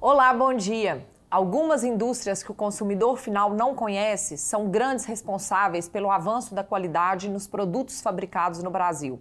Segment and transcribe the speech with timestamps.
[0.00, 1.06] Olá, bom dia.
[1.30, 7.28] Algumas indústrias que o consumidor final não conhece são grandes responsáveis pelo avanço da qualidade
[7.28, 9.20] nos produtos fabricados no Brasil.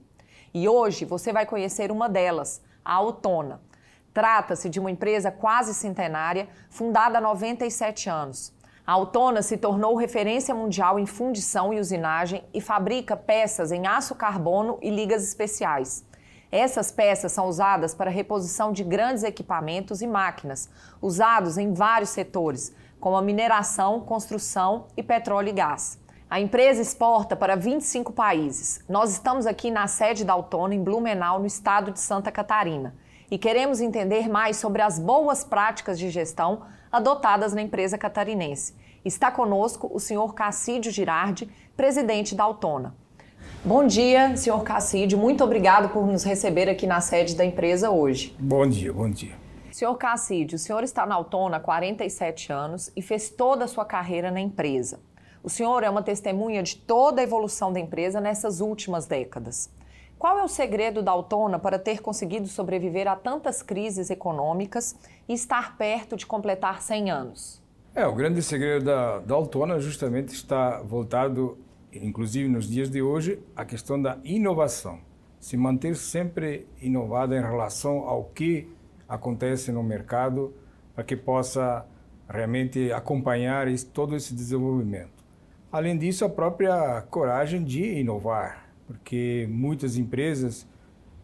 [0.54, 3.62] E hoje você vai conhecer uma delas, a Autona.
[4.14, 8.54] Trata-se de uma empresa quase centenária, fundada há 97 anos.
[8.86, 14.14] A Autona se tornou referência mundial em fundição e usinagem e fabrica peças em aço
[14.14, 16.06] carbono e ligas especiais.
[16.52, 20.70] Essas peças são usadas para reposição de grandes equipamentos e máquinas,
[21.02, 26.00] usados em vários setores, como a mineração, construção e petróleo e gás.
[26.30, 28.84] A empresa exporta para 25 países.
[28.88, 32.94] Nós estamos aqui na sede da Autona, em Blumenau, no estado de Santa Catarina,
[33.34, 38.76] e queremos entender mais sobre as boas práticas de gestão adotadas na empresa catarinense.
[39.04, 42.96] Está conosco o senhor Cassídio Girardi, presidente da Autona.
[43.66, 45.18] Bom dia, senhor Cassídio.
[45.18, 48.36] Muito obrigado por nos receber aqui na sede da empresa hoje.
[48.38, 49.34] Bom dia, bom dia.
[49.72, 53.84] Senhor Cassídio, o senhor está na Autona há 47 anos e fez toda a sua
[53.84, 55.00] carreira na empresa.
[55.42, 59.72] O senhor é uma testemunha de toda a evolução da empresa nessas últimas décadas.
[60.24, 64.96] Qual é o segredo da Autona para ter conseguido sobreviver a tantas crises econômicas
[65.28, 67.62] e estar perto de completar 100 anos?
[67.94, 71.58] É, o grande segredo da, da Autona justamente está voltado
[71.92, 75.02] inclusive nos dias de hoje, a questão da inovação.
[75.42, 78.74] Se manter sempre inovado em relação ao que
[79.10, 80.54] acontece no mercado,
[80.96, 81.86] para que possa
[82.30, 85.22] realmente acompanhar todo esse desenvolvimento.
[85.70, 90.68] Além disso, a própria coragem de inovar, porque muitas empresas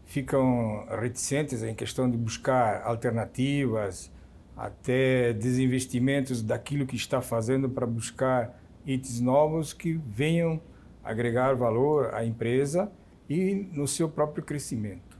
[0.04, 4.10] ficam reticentes em questão de buscar alternativas,
[4.56, 10.60] até desinvestimentos daquilo que está fazendo para buscar itens novos que venham
[11.02, 12.90] agregar valor à empresa
[13.28, 15.18] e no seu próprio crescimento.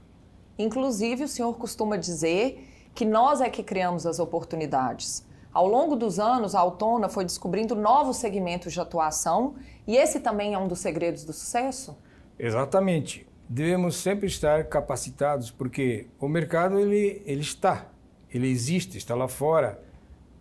[0.59, 5.25] Inclusive, o senhor costuma dizer que nós é que criamos as oportunidades.
[5.53, 9.55] Ao longo dos anos, a Autona foi descobrindo novos segmentos de atuação
[9.87, 11.97] e esse também é um dos segredos do sucesso?
[12.41, 13.27] Exatamente.
[13.47, 17.85] Devemos sempre estar capacitados porque o mercado ele, ele está,
[18.33, 19.79] ele existe, está lá fora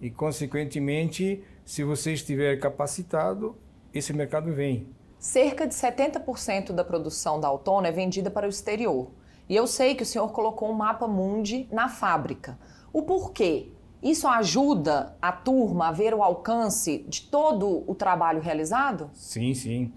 [0.01, 3.55] e, consequentemente, se você estiver capacitado,
[3.93, 4.89] esse mercado vem.
[5.19, 9.11] Cerca de 70% da produção da Autona é vendida para o exterior.
[9.47, 12.59] E eu sei que o senhor colocou um mapa mundi na fábrica.
[12.95, 13.69] O porquê?
[14.03, 19.11] Isso ajuda a turma a ver o alcance de todo o trabalho realizado?
[19.13, 19.93] Sim, sim.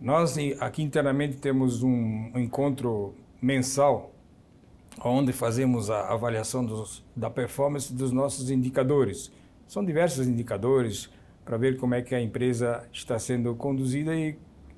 [0.00, 4.12] Nós aqui internamente temos um encontro mensal
[5.02, 9.32] onde fazemos a avaliação dos, da performance dos nossos indicadores.
[9.66, 11.10] São diversos indicadores
[11.44, 14.36] para ver como é que a empresa está sendo conduzida e,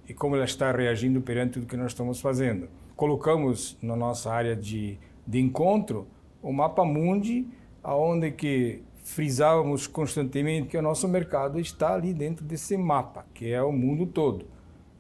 [0.08, 2.68] e como ela está reagindo perante tudo que nós estamos fazendo.
[2.94, 6.06] Colocamos na nossa área de, de encontro
[6.40, 7.44] o mapa mundi,
[7.82, 13.60] aonde que frisávamos constantemente que o nosso mercado está ali dentro desse mapa, que é
[13.60, 14.46] o mundo todo.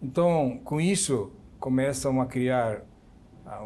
[0.00, 2.82] Então, com isso, começam a criar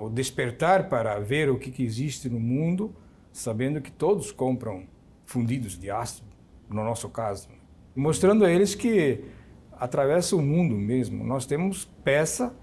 [0.01, 2.95] o despertar para ver o que, que existe no mundo,
[3.33, 4.85] sabendo que todos compram
[5.27, 6.25] fundidos de aço,
[6.69, 7.49] no nosso caso,
[7.95, 9.25] mostrando a eles que
[9.73, 11.25] atravessa o mundo mesmo.
[11.25, 12.55] Nós temos peça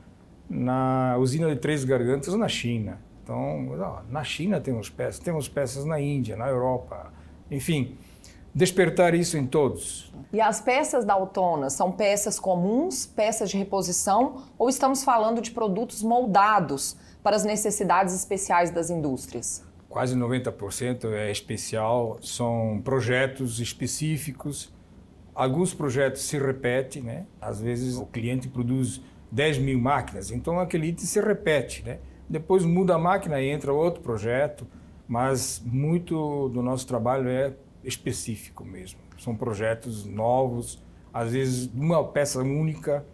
[0.49, 3.01] na usina de Três Gargantas na China.
[3.23, 3.75] Então,
[4.09, 7.13] na China temos peças, temos peças na Índia, na Europa,
[7.51, 7.97] enfim,
[8.53, 10.13] despertar isso em todos.
[10.31, 15.51] E as peças da Autona são peças comuns, peças de reposição, ou estamos falando de
[15.51, 19.67] produtos moldados para as necessidades especiais das indústrias?
[19.89, 24.71] quase 90% é especial, são projetos específicos.
[25.33, 27.25] Alguns projetos se repetem, né?
[27.41, 31.99] Às vezes o cliente produz 10 mil máquinas, então aquele item se repete, né?
[32.29, 34.67] Depois muda a máquina e entra outro projeto,
[35.07, 38.99] mas muito do nosso trabalho é específico mesmo.
[39.17, 40.81] São projetos novos,
[41.13, 43.05] às vezes uma peça única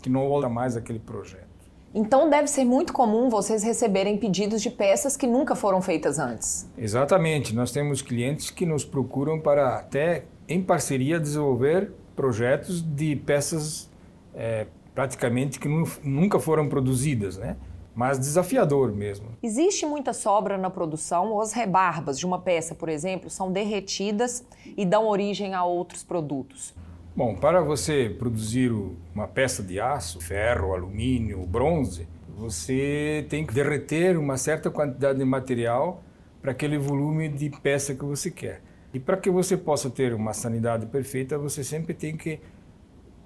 [0.00, 1.52] que não volta mais aquele projeto.
[1.94, 6.68] Então deve ser muito comum vocês receberem pedidos de peças que nunca foram feitas antes.
[6.76, 7.54] Exatamente.
[7.54, 13.90] Nós temos clientes que nos procuram para até em parceria desenvolver projetos de peças
[14.34, 15.68] é, praticamente que
[16.02, 17.56] nunca foram produzidas, né?
[17.94, 19.28] Mas desafiador mesmo.
[19.42, 24.44] Existe muita sobra na produção ou as rebarbas de uma peça, por exemplo, são derretidas
[24.76, 26.74] e dão origem a outros produtos?
[27.14, 28.72] Bom, para você produzir
[29.14, 35.24] uma peça de aço, ferro, alumínio, bronze, você tem que derreter uma certa quantidade de
[35.24, 36.02] material
[36.40, 38.62] para aquele volume de peça que você quer.
[38.94, 42.40] E para que você possa ter uma sanidade perfeita, você sempre tem que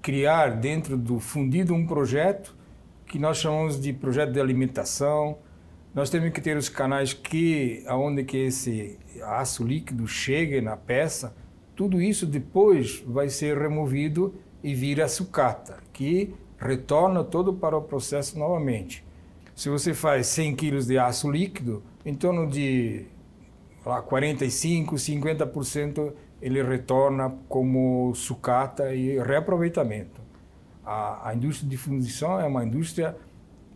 [0.03, 2.57] criar dentro do fundido um projeto
[3.06, 5.38] que nós chamamos de projeto de alimentação.
[5.94, 11.35] Nós temos que ter os canais que aonde que esse aço líquido chegue na peça
[11.76, 18.38] tudo isso depois vai ser removido e vira sucata, que retorna todo para o processo
[18.38, 19.05] novamente.
[19.55, 23.05] Se você faz 100 kg de aço líquido, em torno de
[23.85, 30.23] lá, 45, 50% ele retorna como sucata e reaproveitamento.
[30.87, 33.17] A, a indústria de fundição é uma indústria,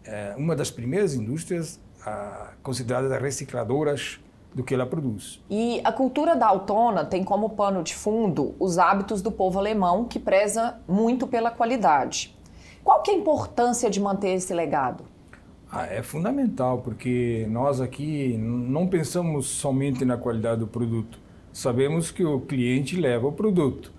[0.04, 4.20] é, uma das primeiras indústrias ah, consideradas recicladoras
[4.54, 5.42] do que ela produz.
[5.50, 10.04] E a cultura da autona tem como pano de fundo os hábitos do povo alemão,
[10.04, 12.36] que preza muito pela qualidade.
[12.82, 15.04] Qual que é a importância de manter esse legado?
[15.70, 21.18] Ah, é fundamental, porque nós aqui não pensamos somente na qualidade do produto.
[21.52, 23.92] Sabemos que o cliente leva o produto,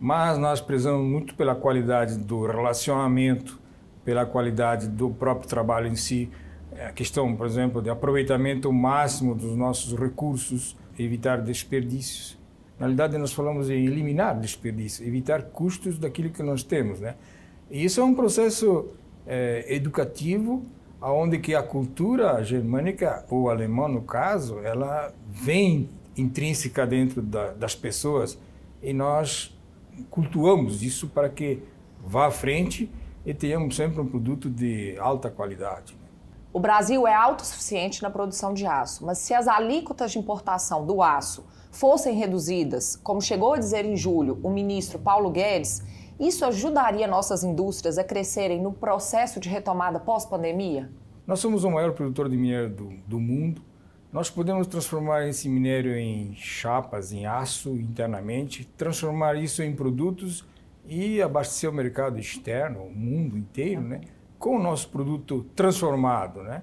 [0.00, 3.58] mas nós prezamos muito pela qualidade do relacionamento,
[4.04, 6.30] pela qualidade do próprio trabalho em si,
[6.78, 12.38] a questão, por exemplo, de aproveitamento máximo dos nossos recursos, evitar desperdícios.
[12.78, 17.14] Na realidade, nós falamos em eliminar desperdícios, evitar custos daquilo que nós temos, né?
[17.70, 18.88] E isso é um processo
[19.26, 20.64] é, educativo,
[21.00, 27.74] aonde que a cultura germânica ou alemã, no caso, ela vem intrínseca dentro da, das
[27.74, 28.38] pessoas
[28.82, 29.53] e nós
[30.10, 31.62] cultuamos isso para que
[32.04, 32.90] vá à frente
[33.24, 35.96] e tenhamos sempre um produto de alta qualidade.
[36.52, 41.02] O Brasil é autossuficiente na produção de aço, mas se as alíquotas de importação do
[41.02, 45.82] aço fossem reduzidas, como chegou a dizer em julho o ministro Paulo Guedes,
[46.18, 50.88] isso ajudaria nossas indústrias a crescerem no processo de retomada pós-pandemia?
[51.26, 53.60] Nós somos o maior produtor de minério do, do mundo.
[54.14, 60.46] Nós podemos transformar esse minério em chapas, em aço internamente, transformar isso em produtos
[60.86, 64.02] e abastecer o mercado externo, o mundo inteiro, né?
[64.38, 66.44] com o nosso produto transformado.
[66.44, 66.62] Né?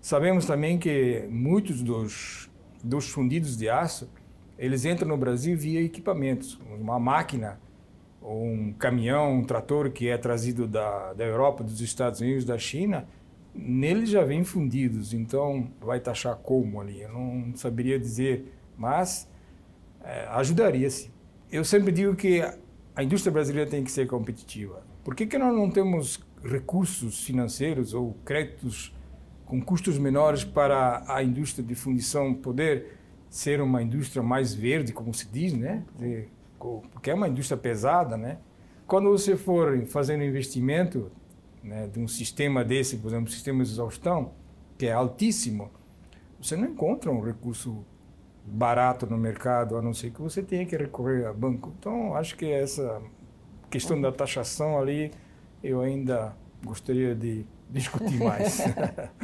[0.00, 2.48] Sabemos também que muitos dos,
[2.82, 4.08] dos fundidos de aço,
[4.58, 7.60] eles entram no Brasil via equipamentos, uma máquina,
[8.22, 13.06] um caminhão, um trator que é trazido da, da Europa, dos Estados Unidos, da China,
[13.54, 17.00] neles já vem fundidos, então vai taxar como ali?
[17.00, 19.28] Eu não saberia dizer, mas
[20.02, 21.10] é, ajudaria-se.
[21.50, 22.42] Eu sempre digo que
[22.94, 24.82] a indústria brasileira tem que ser competitiva.
[25.04, 28.94] Por que, que nós não temos recursos financeiros ou créditos
[29.44, 32.98] com custos menores para a indústria de fundição poder
[33.30, 35.84] ser uma indústria mais verde, como se diz, né?
[36.92, 38.38] Porque é uma indústria pesada, né?
[38.86, 41.10] Quando você for fazendo investimento
[41.62, 44.32] né, de um sistema desse, por exemplo, sistema de exaustão,
[44.76, 45.70] que é altíssimo,
[46.40, 47.84] você não encontra um recurso
[48.44, 51.72] barato no mercado, a não ser que você tenha que recorrer a banco.
[51.78, 53.02] Então, acho que essa
[53.68, 55.12] questão da taxação ali
[55.62, 58.60] eu ainda gostaria de discutir mais.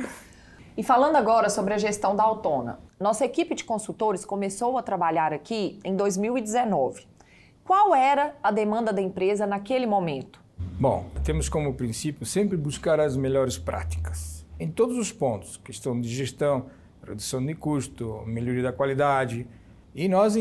[0.77, 5.33] e falando agora sobre a gestão da Autona, nossa equipe de consultores começou a trabalhar
[5.33, 7.07] aqui em 2019.
[7.65, 10.44] Qual era a demanda da empresa naquele momento?
[10.59, 16.09] Bom, temos como princípio sempre buscar as melhores práticas em todos os pontos, questão de
[16.09, 16.67] gestão,
[17.07, 19.47] redução de custo, melhoria da qualidade.
[19.95, 20.37] E nós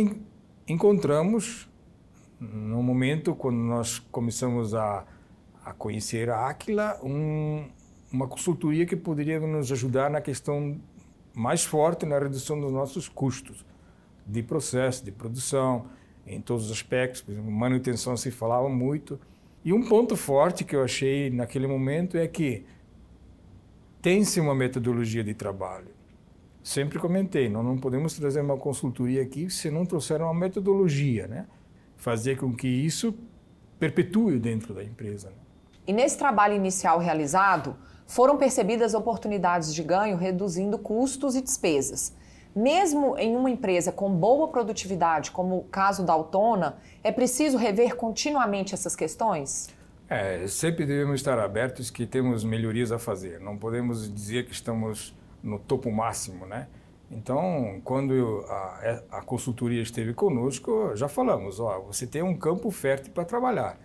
[0.67, 1.67] encontramos
[2.39, 5.05] no momento quando nós começamos a
[5.63, 7.65] a conhecer a Aquila, um,
[8.12, 10.79] uma consultoria que poderia nos ajudar na questão
[11.34, 13.65] mais forte na redução dos nossos custos
[14.25, 15.88] de processo, de produção,
[16.27, 17.22] em todos os aspectos.
[17.22, 19.20] Por exemplo, manutenção se falava muito.
[19.63, 22.65] E um ponto forte que eu achei naquele momento é que
[24.01, 25.88] tem-se uma metodologia de trabalho.
[26.62, 31.46] Sempre comentei, nós não podemos trazer uma consultoria aqui se não trouxer uma metodologia, né?
[31.96, 33.13] Fazer com que isso
[33.79, 35.29] perpetue dentro da empresa.
[35.29, 35.36] Né?
[35.88, 42.13] E nesse trabalho inicial realizado, foram percebidas oportunidades de ganho reduzindo custos e despesas.
[42.55, 47.95] Mesmo em uma empresa com boa produtividade, como o caso da Autona, é preciso rever
[47.95, 49.69] continuamente essas questões?
[50.07, 53.39] É, sempre devemos estar abertos que temos melhorias a fazer.
[53.39, 56.67] Não podemos dizer que estamos no topo máximo, né?
[57.10, 62.72] Então, quando a, é, a consultoria esteve conosco, já falamos, ó, você tem um campo
[62.72, 63.77] fértil para trabalhar.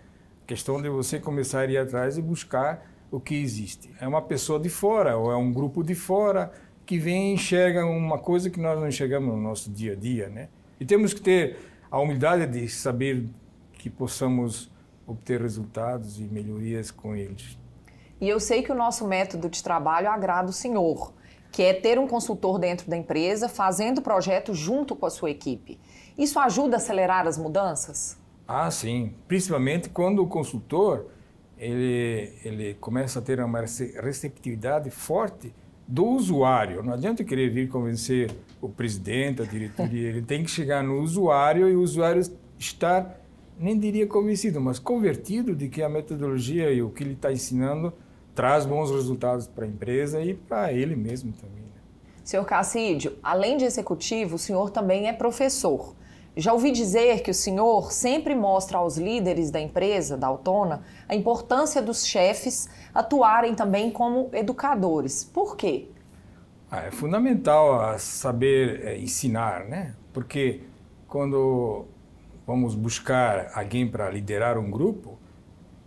[0.47, 3.89] questão de você começar a ir atrás e buscar o que existe.
[3.99, 6.51] É uma pessoa de fora ou é um grupo de fora
[6.89, 10.27] que vem e enxerga uma coisa que nós não enxergamos no nosso dia a dia,
[10.27, 10.49] né?
[10.79, 11.59] E temos que ter
[11.91, 13.29] a humildade de saber
[13.73, 14.71] que possamos
[15.05, 17.59] obter resultados e melhorias com eles.
[18.19, 21.13] E eu sei que o nosso método de trabalho agrada o senhor,
[21.51, 25.29] que é ter um consultor dentro da empresa fazendo o projeto junto com a sua
[25.29, 25.79] equipe.
[26.17, 28.17] Isso ajuda a acelerar as mudanças?
[28.47, 29.13] Ah, sim.
[29.27, 31.05] Principalmente quando o consultor
[31.55, 35.53] ele, ele começa a ter uma receptividade forte
[35.89, 36.83] do usuário.
[36.83, 38.29] Não adianta querer vir convencer
[38.61, 40.09] o presidente, a diretoria.
[40.09, 42.21] ele tem que chegar no usuário e o usuário
[42.59, 43.19] estar
[43.57, 47.91] nem diria convencido, mas convertido de que a metodologia e o que ele está ensinando
[48.35, 51.63] traz bons resultados para a empresa e para ele mesmo também.
[51.63, 51.81] Né?
[52.23, 55.95] Senhor Cassídio, além de executivo, o senhor também é professor.
[56.39, 61.13] Já ouvi dizer que o senhor sempre mostra aos líderes da empresa, da Autona, a
[61.13, 65.23] importância dos chefes atuarem também como educadores.
[65.23, 65.89] Por quê?
[66.71, 69.95] Ah, é fundamental saber é, ensinar, né?
[70.13, 70.61] Porque
[71.07, 71.85] quando
[72.47, 75.19] vamos buscar alguém para liderar um grupo,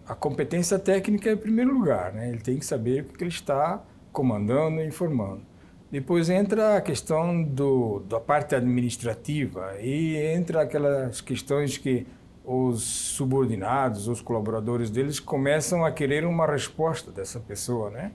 [0.07, 2.29] a competência técnica é em primeiro lugar, né?
[2.29, 3.83] Ele tem que saber o que ele está
[4.13, 5.52] comandando e informando.
[5.93, 12.07] Depois entra a questão do, da parte administrativa e entra aquelas questões que
[12.43, 18.11] os subordinados, os colaboradores deles começam a querer uma resposta dessa pessoa, né?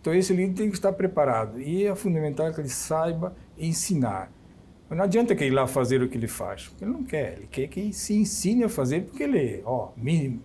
[0.00, 4.30] Então esse líder tem que estar preparado e é fundamental que ele saiba ensinar.
[4.88, 7.32] Não adianta que ir lá fazer o que ele faz, porque ele não quer.
[7.32, 10.40] Ele quer que se ensine a fazer, porque ele, ó, me,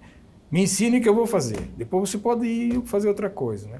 [0.49, 1.61] me ensine que eu vou fazer.
[1.77, 3.79] Depois você pode ir fazer outra coisa, né?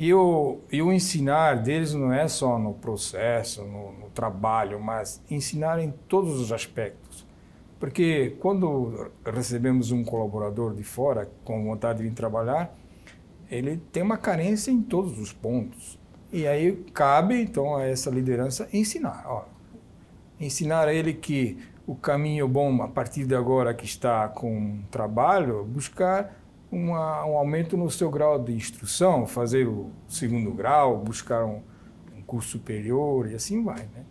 [0.00, 5.22] E o, e o ensinar deles não é só no processo, no, no trabalho, mas
[5.30, 7.26] ensinar em todos os aspectos.
[7.78, 12.74] Porque quando recebemos um colaborador de fora com vontade de vir trabalhar,
[13.50, 15.98] ele tem uma carência em todos os pontos.
[16.32, 19.24] E aí cabe, então, a essa liderança ensinar.
[19.26, 19.44] Ó,
[20.40, 25.62] ensinar a ele que o caminho bom a partir de agora que está com trabalho,
[25.62, 26.39] buscar
[26.70, 31.62] uma, um aumento no seu grau de instrução, fazer o segundo grau, buscar um,
[32.16, 34.04] um curso superior e assim vai, né?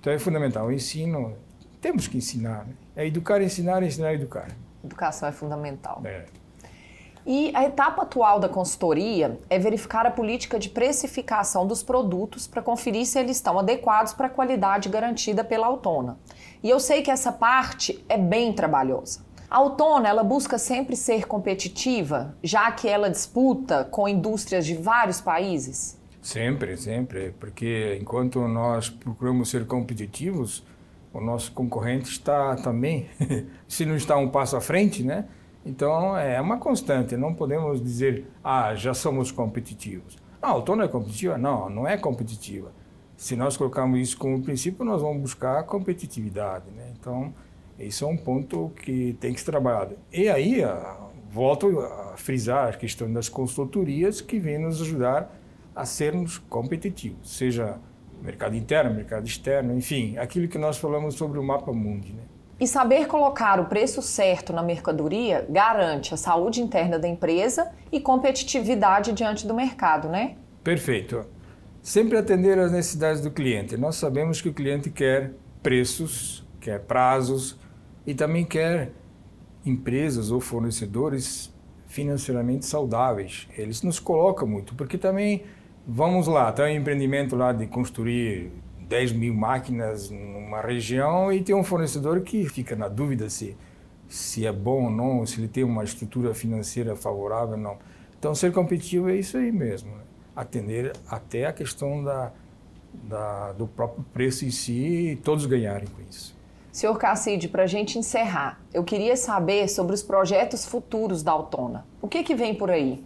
[0.00, 0.66] Então é fundamental.
[0.66, 1.36] O ensino,
[1.80, 2.64] temos que ensinar.
[2.64, 2.74] Né?
[2.96, 4.48] É educar, ensinar, ensinar, educar.
[4.82, 6.00] Educação é fundamental.
[6.04, 6.24] É.
[7.26, 12.62] E a etapa atual da consultoria é verificar a política de precificação dos produtos para
[12.62, 16.18] conferir se eles estão adequados para a qualidade garantida pela Autona.
[16.62, 19.20] E eu sei que essa parte é bem trabalhosa.
[19.50, 25.20] A Autona ela busca sempre ser competitiva, já que ela disputa com indústrias de vários
[25.20, 25.98] países.
[26.22, 30.62] Sempre, sempre, porque enquanto nós procuramos ser competitivos,
[31.12, 33.08] o nosso concorrente está também,
[33.66, 35.24] se não está um passo à frente, né?
[35.66, 40.16] Então é uma constante, não podemos dizer, ah, já somos competitivos.
[40.40, 41.36] Não, a Autona é competitiva?
[41.36, 42.70] Não, não é competitiva.
[43.16, 46.70] Se nós colocarmos isso como princípio, nós vamos buscar competitividade.
[46.70, 46.92] Né?
[46.98, 47.34] Então,
[47.86, 49.96] isso é um ponto que tem que ser trabalhado.
[50.12, 50.62] E aí,
[51.30, 55.34] volto a frisar a questão das consultorias que vêm nos ajudar
[55.74, 57.78] a sermos competitivos, seja
[58.22, 62.12] mercado interno, mercado externo, enfim, aquilo que nós falamos sobre o mapa mundi.
[62.12, 62.22] Né?
[62.58, 67.98] E saber colocar o preço certo na mercadoria garante a saúde interna da empresa e
[67.98, 70.36] competitividade diante do mercado, né?
[70.62, 71.24] Perfeito.
[71.80, 73.78] Sempre atender às necessidades do cliente.
[73.78, 75.32] Nós sabemos que o cliente quer
[75.62, 77.58] preços, quer prazos,
[78.10, 78.90] e também quer
[79.64, 81.54] empresas ou fornecedores
[81.86, 83.46] financeiramente saudáveis.
[83.56, 85.44] Eles nos colocam muito, porque também,
[85.86, 88.50] vamos lá, tem um empreendimento lá de construir
[88.88, 93.56] 10 mil máquinas numa região e tem um fornecedor que fica na dúvida se,
[94.08, 97.78] se é bom ou não, se ele tem uma estrutura financeira favorável ou não.
[98.18, 100.02] Então, ser competitivo é isso aí mesmo, né?
[100.34, 102.32] atender até a questão da,
[102.92, 106.39] da, do próprio preço em si e todos ganharem com isso.
[106.72, 111.86] Senhor Casside, para a gente encerrar, eu queria saber sobre os projetos futuros da Autona.
[112.00, 113.04] O que, que vem por aí?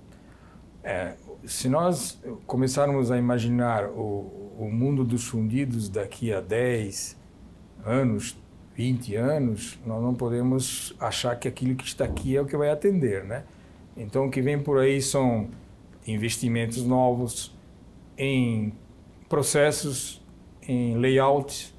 [0.83, 1.15] É,
[1.47, 7.17] se nós começarmos a imaginar o, o mundo dos fundidos daqui a 10
[7.85, 8.37] anos,
[8.75, 12.71] 20 anos, nós não podemos achar que aquilo que está aqui é o que vai
[12.71, 13.45] atender, né?
[13.97, 15.49] Então, o que vem por aí são
[16.07, 17.55] investimentos novos
[18.19, 18.73] em
[19.29, 20.23] processos,
[20.63, 21.74] em layout,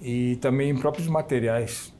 [0.00, 1.92] e também em próprios materiais.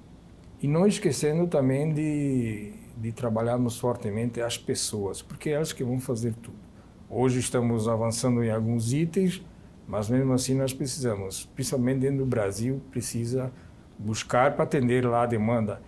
[0.62, 6.00] E não esquecendo também de, de trabalharmos fortemente as pessoas, porque é elas que vão
[6.00, 6.59] fazer tudo.
[7.09, 9.42] Hoje estamos avançando em alguns itens,
[9.87, 13.50] mas mesmo assim nós precisamos, principalmente dentro do Brasil, precisa
[13.99, 15.80] buscar para atender lá a demanda.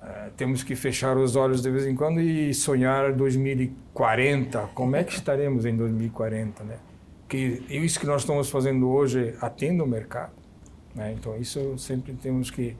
[0.00, 4.68] Uh, temos que fechar os olhos de vez em quando e sonhar 2040.
[4.74, 6.76] Como é que estaremos em 2040, né?
[7.28, 10.32] Que isso que nós estamos fazendo hoje atende o mercado,
[10.94, 11.12] né?
[11.12, 12.76] Então isso sempre temos que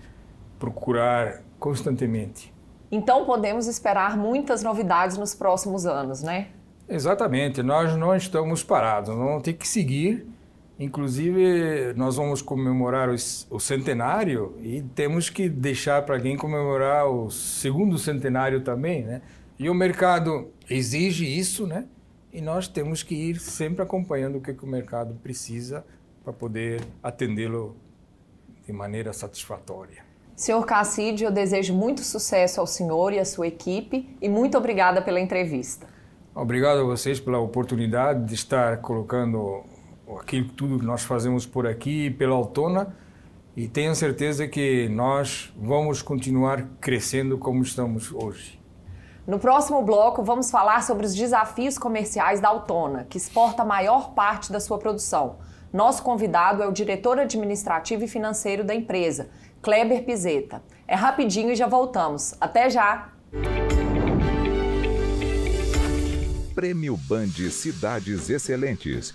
[0.59, 2.53] procurar constantemente.
[2.91, 6.49] Então podemos esperar muitas novidades nos próximos anos, né?
[6.88, 7.62] Exatamente.
[7.62, 9.11] Nós não estamos parados.
[9.11, 10.27] Nós vamos ter que seguir
[10.79, 17.99] Inclusive, nós vamos comemorar o centenário e temos que deixar para alguém comemorar o segundo
[17.99, 19.21] centenário também, né?
[19.59, 21.87] E o mercado exige isso, né?
[22.33, 25.85] E nós temos que ir sempre acompanhando o que, que o mercado precisa
[26.23, 27.75] para poder atendê-lo
[28.69, 30.05] de maneira satisfatória.
[30.37, 35.01] Senhor Casside, eu desejo muito sucesso ao senhor e à sua equipe e muito obrigada
[35.01, 35.87] pela entrevista.
[36.35, 39.65] Obrigado a vocês pela oportunidade de estar colocando
[40.21, 42.95] aquilo tudo que nós fazemos por aqui pela Autona
[43.57, 48.61] e tenho certeza que nós vamos continuar crescendo como estamos hoje.
[49.27, 54.11] No próximo bloco, vamos falar sobre os desafios comerciais da Autona, que exporta a maior
[54.13, 55.37] parte da sua produção.
[55.73, 59.29] Nosso convidado é o diretor administrativo e financeiro da empresa,
[59.61, 60.63] Kleber Pizeta.
[60.87, 62.35] É rapidinho e já voltamos.
[62.41, 63.13] Até já!
[66.55, 69.15] Prêmio Band Cidades Excelentes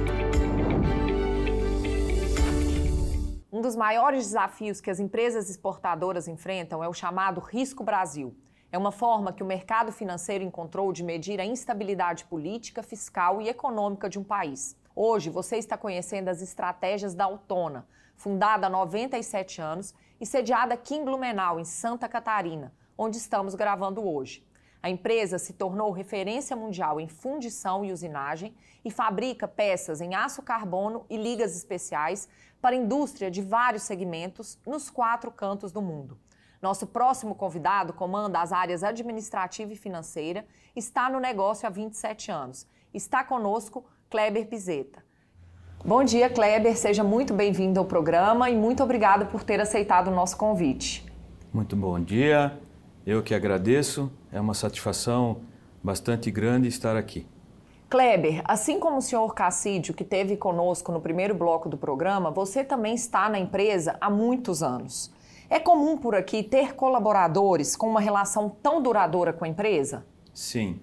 [3.61, 8.35] Um dos maiores desafios que as empresas exportadoras enfrentam é o chamado Risco Brasil.
[8.71, 13.47] É uma forma que o mercado financeiro encontrou de medir a instabilidade política, fiscal e
[13.47, 14.75] econômica de um país.
[14.95, 20.95] Hoje você está conhecendo as estratégias da Autona, fundada há 97 anos e sediada aqui
[20.95, 24.43] em Blumenau, em Santa Catarina, onde estamos gravando hoje.
[24.83, 30.41] A empresa se tornou referência mundial em fundição e usinagem e fabrica peças em aço
[30.41, 32.27] carbono e ligas especiais
[32.59, 36.17] para indústria de vários segmentos nos quatro cantos do mundo.
[36.61, 42.67] Nosso próximo convidado comanda as áreas administrativa e financeira, está no negócio há 27 anos.
[42.93, 45.03] Está conosco Kleber Pizeta.
[45.83, 46.77] Bom dia, Kleber.
[46.77, 51.03] Seja muito bem-vindo ao programa e muito obrigado por ter aceitado o nosso convite.
[51.51, 52.59] Muito bom dia.
[53.05, 54.11] Eu que agradeço.
[54.31, 55.41] É uma satisfação
[55.83, 57.25] bastante grande estar aqui.
[57.89, 62.63] Kleber, assim como o senhor Cassídio, que teve conosco no primeiro bloco do programa, você
[62.63, 65.11] também está na empresa há muitos anos.
[65.49, 70.05] É comum por aqui ter colaboradores com uma relação tão duradoura com a empresa?
[70.33, 70.79] Sim,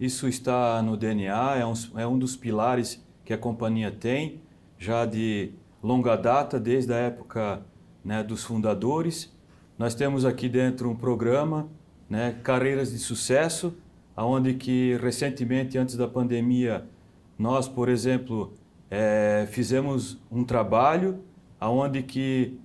[0.00, 4.40] isso está no DNA, é um, é um dos pilares que a companhia tem,
[4.78, 5.52] já de
[5.82, 7.62] longa data, desde a época
[8.02, 9.35] né, dos fundadores.
[9.78, 11.68] Nós temos aqui dentro um programa,
[12.08, 13.76] né, Carreiras de Sucesso,
[14.16, 16.86] aonde que recentemente, antes da pandemia,
[17.38, 18.54] nós, por exemplo,
[18.90, 21.20] é, fizemos um trabalho
[21.60, 22.58] aonde que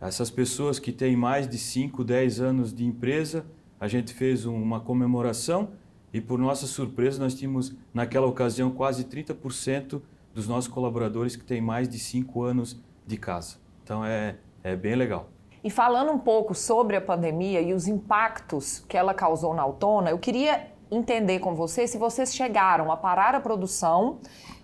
[0.00, 3.44] essas pessoas que têm mais de 5, 10 anos de empresa,
[3.80, 5.70] a gente fez uma comemoração
[6.12, 10.00] e, por nossa surpresa, nós tínhamos, naquela ocasião, quase 30%
[10.32, 13.56] dos nossos colaboradores que têm mais de 5 anos de casa.
[13.82, 15.28] Então, é, é bem legal.
[15.62, 20.10] E falando um pouco sobre a pandemia e os impactos que ela causou na Autona,
[20.10, 24.18] eu queria entender com você se vocês chegaram a parar a produção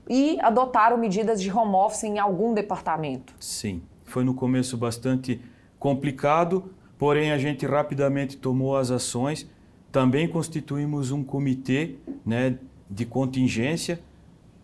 [0.09, 3.35] e adotaram medidas de home office em algum departamento.
[3.39, 5.41] Sim, foi no começo bastante
[5.79, 9.47] complicado, porém a gente rapidamente tomou as ações.
[9.93, 14.01] Também constituímos um comitê né, de contingência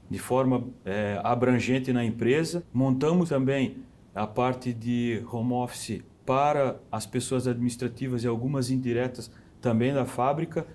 [0.08, 2.64] de forma é, abrangente na empresa.
[2.72, 3.78] Montamos também
[4.14, 9.30] a parte de home office para as pessoas administrativas e algumas indiretas
[9.60, 10.66] também da fábrica.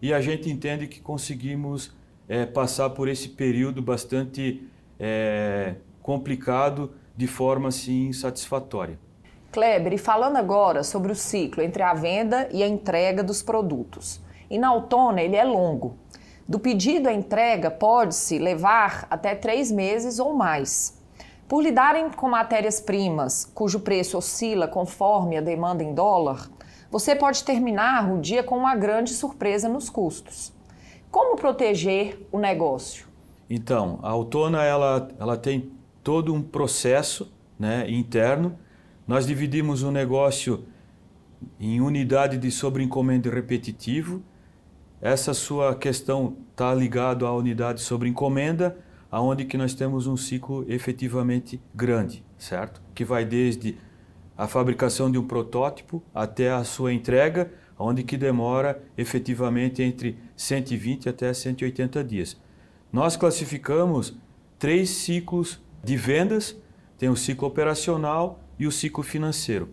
[0.00, 1.92] E a gente entende que conseguimos
[2.28, 4.66] é, passar por esse período bastante
[4.98, 8.98] é, complicado de forma assim satisfatória.
[9.52, 14.20] Kleber, e falando agora sobre o ciclo entre a venda e a entrega dos produtos.
[14.50, 15.98] E na Autona ele é longo.
[16.48, 21.01] Do pedido à entrega pode-se levar até três meses ou mais.
[21.52, 26.48] Por lidarem com matérias-primas cujo preço oscila conforme a demanda em dólar,
[26.90, 30.50] você pode terminar o dia com uma grande surpresa nos custos.
[31.10, 33.06] Como proteger o negócio?
[33.50, 35.70] Então, a Autona ela, ela tem
[36.02, 38.58] todo um processo né, interno.
[39.06, 40.64] Nós dividimos o negócio
[41.60, 44.22] em unidade de sobreencomenda repetitivo.
[45.02, 48.74] Essa sua questão está ligada à unidade sobre encomenda,
[49.12, 52.80] aonde que nós temos um ciclo efetivamente grande, certo?
[52.94, 53.76] Que vai desde
[54.38, 61.10] a fabricação de um protótipo até a sua entrega, onde que demora efetivamente entre 120
[61.10, 62.40] até 180 dias.
[62.90, 64.16] Nós classificamos
[64.58, 66.56] três ciclos de vendas,
[66.96, 69.68] tem o ciclo operacional e o ciclo financeiro.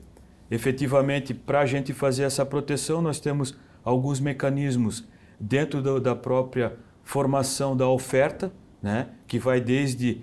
[0.51, 5.07] Efetivamente, para a gente fazer essa proteção, nós temos alguns mecanismos
[5.39, 10.21] dentro da própria formação da oferta, né, que vai desde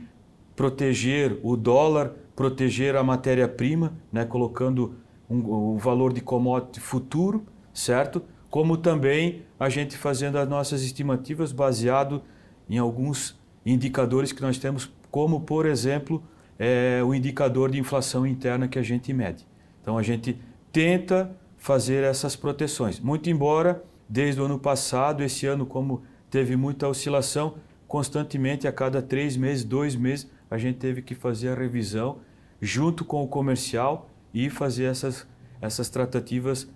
[0.54, 4.96] proteger o dólar, proteger a matéria-prima, né, colocando
[5.28, 8.22] um, um valor de commodity futuro, certo?
[8.50, 12.22] Como também a gente fazendo as nossas estimativas baseado
[12.68, 16.22] em alguns indicadores que nós temos, como por exemplo
[16.58, 19.46] é, o indicador de inflação interna que a gente mede.
[19.82, 20.38] Então a gente
[20.72, 23.00] tenta fazer essas proteções.
[23.00, 27.54] Muito embora desde o ano passado, esse ano como teve muita oscilação,
[27.86, 32.18] constantemente a cada três meses, dois meses, a gente teve que fazer a revisão
[32.60, 35.26] junto com o comercial e fazer essas,
[35.60, 36.68] essas tratativas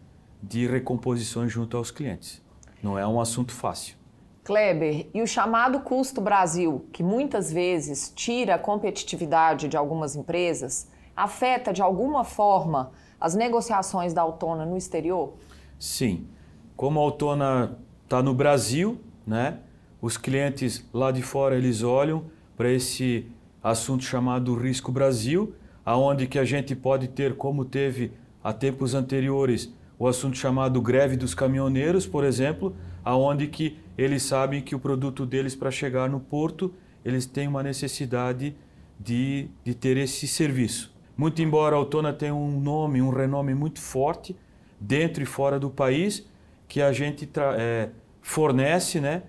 [0.43, 2.43] de recomposições junto aos clientes.
[2.83, 3.97] Não é um assunto fácil.
[4.43, 10.89] Kleber, e o chamado custo Brasil, que muitas vezes tira a competitividade de algumas empresas,
[11.15, 15.35] afeta de alguma forma as negociações da Autona no exterior?
[15.79, 16.27] Sim.
[16.75, 19.59] Como a Autona está no Brasil, né,
[20.01, 22.25] os clientes lá de fora eles olham
[22.57, 23.27] para esse
[23.63, 29.73] assunto chamado risco Brasil, aonde que a gente pode ter, como teve há tempos anteriores,
[29.99, 35.27] o assunto chamado greve dos caminhoneiros, por exemplo, aonde que eles sabem que o produto
[35.27, 36.73] deles para chegar no porto,
[37.05, 38.55] eles têm uma necessidade
[38.99, 40.95] de, de ter esse serviço.
[41.17, 44.35] Muito embora a Autona tenha um nome, um renome muito forte
[44.81, 46.27] dentro e fora do país,
[46.67, 47.91] que a gente é,
[48.23, 49.25] fornece né,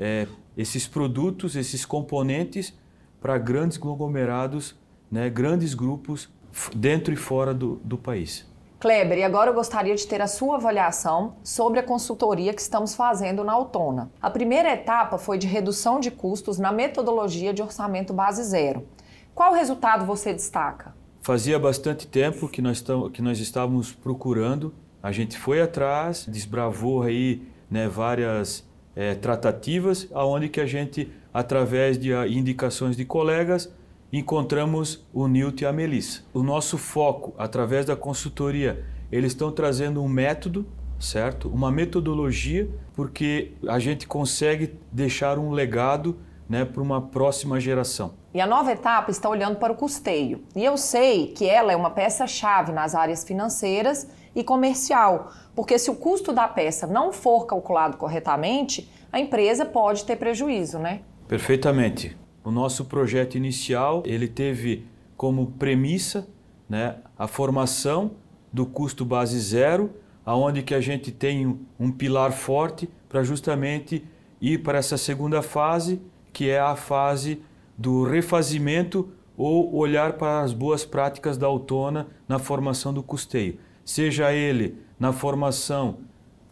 [0.00, 2.74] é, esses produtos, esses componentes
[3.20, 4.74] para grandes conglomerados,
[5.10, 6.30] né, grandes grupos
[6.74, 8.48] dentro e fora do, do país.
[8.80, 12.94] Kleber, e agora eu gostaria de ter a sua avaliação sobre a consultoria que estamos
[12.94, 14.10] fazendo na Autona.
[14.22, 18.88] A primeira etapa foi de redução de custos na metodologia de orçamento base zero.
[19.34, 20.94] Qual resultado você destaca?
[21.20, 22.82] Fazia bastante tempo que nós,
[23.12, 30.48] que nós estávamos procurando, a gente foi atrás, desbravou aí né, várias é, tratativas, aonde
[30.48, 33.72] que a gente, através de ah, indicações de colegas,
[34.12, 36.22] encontramos o Nilton e a Melissa.
[36.34, 40.66] O nosso foco, através da consultoria, eles estão trazendo um método,
[40.98, 41.48] certo?
[41.48, 46.16] Uma metodologia, porque a gente consegue deixar um legado
[46.48, 48.14] né, para uma próxima geração.
[48.34, 50.42] E a nova etapa está olhando para o custeio.
[50.54, 55.90] E eu sei que ela é uma peça-chave nas áreas financeiras e comercial, porque se
[55.90, 61.02] o custo da peça não for calculado corretamente, a empresa pode ter prejuízo, né?
[61.26, 62.16] Perfeitamente.
[62.44, 66.26] O nosso projeto inicial, ele teve como premissa,
[66.68, 68.12] né, a formação
[68.52, 69.90] do custo base zero,
[70.24, 74.04] aonde que a gente tem um pilar forte para justamente
[74.40, 76.00] ir para essa segunda fase,
[76.32, 77.42] que é a fase
[77.76, 83.58] do refazimento ou olhar para as boas práticas da autona na formação do custeio,
[83.90, 85.98] seja ele na formação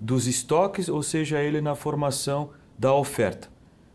[0.00, 3.48] dos estoques ou seja ele na formação da oferta.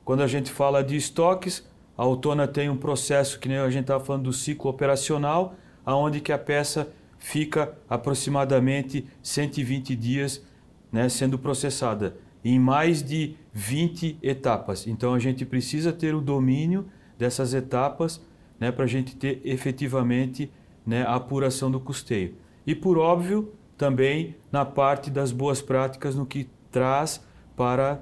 [0.06, 3.82] Quando a gente fala de estoques, a Autona tem um processo que nem a gente
[3.82, 10.42] estava falando do ciclo operacional, aonde que a peça fica aproximadamente 120 dias
[10.90, 14.88] né, sendo processada em mais de 20 etapas.
[14.88, 16.86] Então a gente precisa ter o domínio
[17.18, 18.22] dessas etapas
[18.58, 20.50] né, para a gente ter efetivamente
[20.86, 22.42] né, a apuração do custeio.
[22.66, 27.22] E por óbvio, também na parte das boas práticas no que traz
[27.56, 28.02] para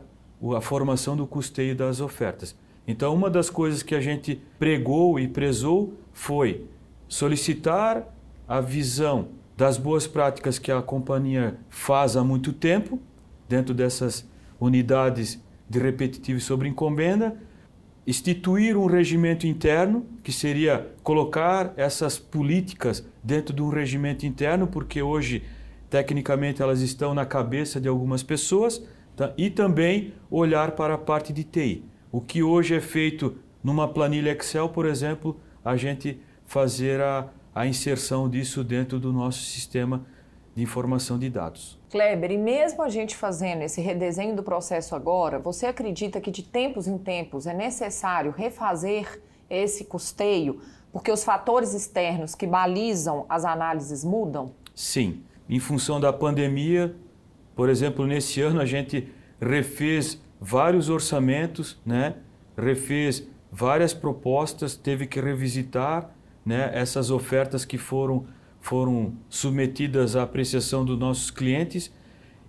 [0.55, 2.55] a formação do custeio das ofertas.
[2.87, 6.65] Então, uma das coisas que a gente pregou e prezou foi
[7.07, 8.07] solicitar
[8.47, 12.99] a visão das boas práticas que a companhia faz há muito tempo,
[13.47, 14.27] dentro dessas
[14.59, 17.37] unidades de repetitivo sobre encomenda,
[18.05, 25.01] instituir um regimento interno, que seria colocar essas políticas dentro de um regimento interno, porque
[25.01, 25.43] hoje,
[25.89, 28.83] tecnicamente, elas estão na cabeça de algumas pessoas,
[29.15, 29.33] tá?
[29.37, 31.83] e também olhar para a parte de TI.
[32.11, 37.65] O que hoje é feito numa planilha Excel, por exemplo, a gente fazer a, a
[37.65, 40.05] inserção disso dentro do nosso sistema
[40.55, 41.79] de informação de dados.
[41.89, 46.43] Kleber, e mesmo a gente fazendo esse redesenho do processo agora, você acredita que de
[46.43, 50.61] tempos em tempos é necessário refazer esse custeio,
[50.91, 54.53] porque os fatores externos que balizam as análises mudam?
[54.73, 55.23] Sim.
[55.49, 56.95] Em função da pandemia,
[57.55, 59.09] por exemplo, nesse ano a gente
[59.39, 62.15] refez vários orçamentos, né?
[62.57, 66.11] refez várias propostas, teve que revisitar
[66.45, 66.71] né?
[66.73, 68.25] essas ofertas que foram
[68.61, 71.91] foram submetidas à apreciação dos nossos clientes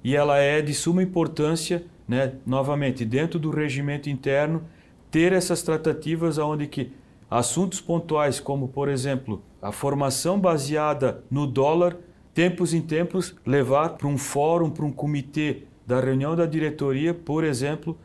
[0.05, 4.65] e ela é de suma importância, né, novamente, dentro do regimento interno,
[5.13, 6.91] ter essas tratativas onde que
[7.31, 11.99] assuntos pontuais, como, por exemplo, a formação baseada no dólar,
[12.35, 17.45] tempos em tempos, levar para um fórum, para um comitê da reunião da diretoria, por
[17.45, 17.99] exemplo,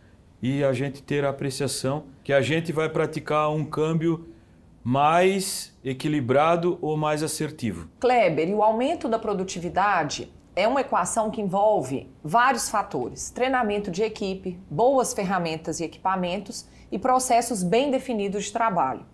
[0.43, 4.27] e a gente ter a apreciação que a gente vai praticar um câmbio
[4.83, 7.87] mais equilibrado ou mais assertivo.
[8.01, 14.03] Kleber, e o aumento da produtividade é uma equação que envolve vários fatores: treinamento de
[14.03, 19.05] equipe, boas ferramentas e equipamentos e processos bem definidos de trabalho.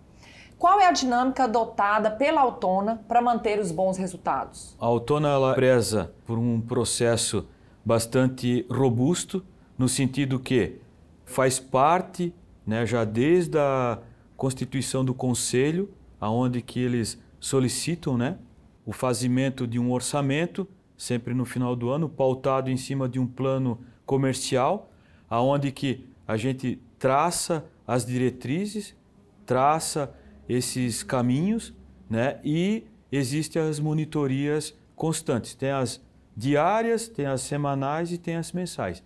[0.58, 4.76] Qual é a dinâmica adotada pela Autona para manter os bons resultados?
[4.80, 7.46] A Autona ela preza por um processo
[7.84, 9.44] bastante robusto,
[9.76, 10.80] no sentido que
[11.24, 12.32] faz parte,
[12.66, 13.98] né, já desde a
[14.36, 18.38] constituição do conselho, aonde que eles solicitam, né,
[18.86, 23.26] o fazimento de um orçamento sempre no final do ano, pautado em cima de um
[23.26, 24.90] plano comercial,
[25.28, 28.96] aonde que a gente traça as diretrizes,
[29.44, 30.14] traça
[30.48, 31.74] esses caminhos,
[32.08, 35.54] né, e existem as monitorias constantes.
[35.54, 36.00] Tem as
[36.34, 39.02] diárias, tem as semanais e tem as mensais.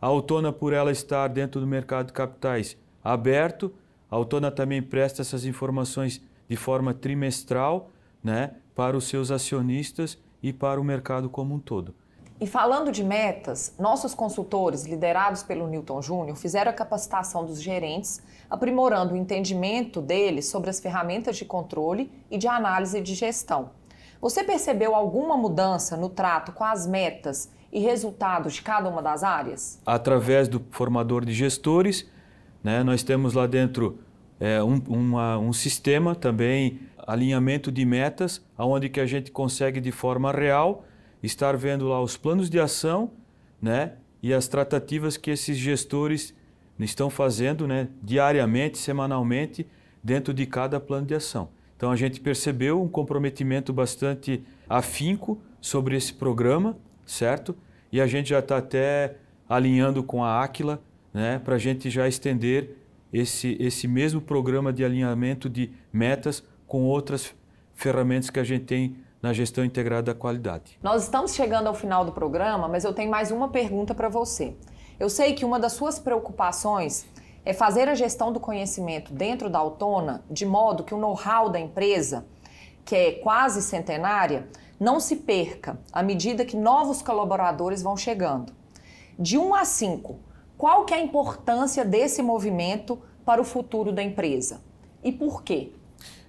[0.00, 3.72] A Autona, por ela estar dentro do mercado de capitais aberto,
[4.10, 7.92] a Autona também presta essas informações de forma trimestral
[8.24, 11.94] né, para os seus acionistas e para o mercado como um todo.
[12.38, 18.20] E falando de metas, nossos consultores, liderados pelo Newton Júnior, fizeram a capacitação dos gerentes,
[18.50, 23.70] aprimorando o entendimento deles sobre as ferramentas de controle e de análise de gestão.
[24.20, 29.24] Você percebeu alguma mudança no trato com as metas e resultados de cada uma das
[29.24, 29.80] áreas?
[29.86, 32.06] Através do formador de gestores,
[32.62, 33.98] né, nós temos lá dentro
[34.38, 39.90] é, um, uma, um sistema também, alinhamento de metas, onde que a gente consegue de
[39.90, 40.84] forma real
[41.22, 43.10] estar vendo lá os planos de ação
[43.60, 46.34] né, e as tratativas que esses gestores
[46.78, 49.66] estão fazendo né, diariamente, semanalmente,
[50.02, 51.48] dentro de cada plano de ação.
[51.76, 57.56] Então a gente percebeu um comprometimento bastante afinco sobre esse programa, certo?
[57.90, 59.16] E a gente já está até
[59.48, 62.76] alinhando com a Aquila né, para a gente já estender
[63.12, 67.34] esse, esse mesmo programa de alinhamento de metas com outras
[67.74, 70.78] ferramentas que a gente tem na gestão integrada da qualidade.
[70.82, 74.54] Nós estamos chegando ao final do programa, mas eu tenho mais uma pergunta para você.
[74.98, 77.06] Eu sei que uma das suas preocupações
[77.44, 81.60] é fazer a gestão do conhecimento dentro da Autona de modo que o know-how da
[81.60, 82.26] empresa,
[82.84, 84.48] que é quase centenária,
[84.78, 88.52] não se perca à medida que novos colaboradores vão chegando.
[89.18, 90.18] De 1 a 5,
[90.58, 94.60] qual que é a importância desse movimento para o futuro da empresa?
[95.02, 95.72] E por quê?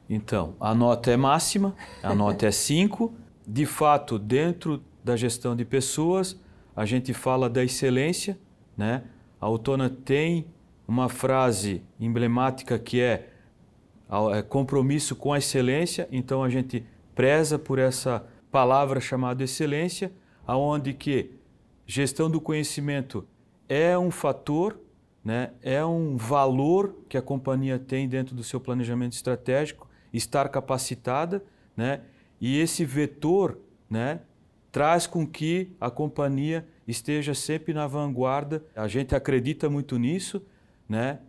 [0.09, 3.13] Então, a nota é máxima, a nota é 5.
[3.45, 6.39] De fato, dentro da gestão de pessoas,
[6.75, 8.37] a gente fala da excelência,
[8.75, 9.03] né?
[9.39, 10.45] A Autona tem
[10.87, 13.29] uma frase emblemática que é,
[14.33, 20.11] é compromisso com a excelência, então a gente preza por essa palavra chamada excelência,
[20.45, 21.31] aonde que
[21.85, 23.27] gestão do conhecimento
[23.67, 24.79] é um fator,
[25.23, 31.43] né, é um valor que a companhia tem dentro do seu planejamento estratégico, estar capacitada,
[31.75, 32.01] né,
[32.39, 33.57] e esse vetor
[33.89, 34.19] né,
[34.71, 38.63] traz com que a companhia esteja sempre na vanguarda.
[38.75, 40.41] A gente acredita muito nisso.
[40.87, 41.19] Né?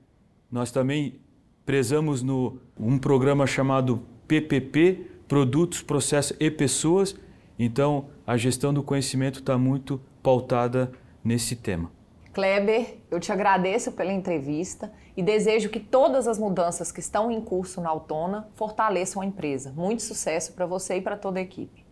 [0.50, 1.18] Nós também
[1.64, 7.16] prezamos no um programa chamado PPP, Produtos, Processos e Pessoas.
[7.58, 10.92] Então, a gestão do conhecimento está muito pautada
[11.24, 11.97] nesse tema.
[12.38, 17.40] Kleber, eu te agradeço pela entrevista e desejo que todas as mudanças que estão em
[17.40, 19.72] curso na Autona fortaleçam a empresa.
[19.72, 21.84] Muito sucesso para você e para toda a equipe.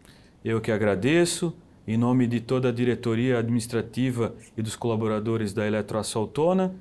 [0.45, 1.53] Eu que agradeço,
[1.85, 6.77] em nome de toda a diretoria administrativa e dos colaboradores da Eletroaço Autona,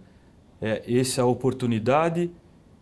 [0.62, 2.30] é, essa é a oportunidade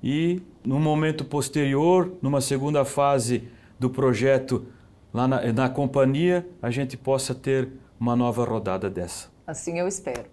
[0.04, 3.48] e, no momento posterior, numa segunda fase
[3.80, 4.65] do projeto
[5.13, 9.32] lá na, na companhia, a gente possa ter uma nova rodada dessa.
[9.48, 10.33] Assim eu espero.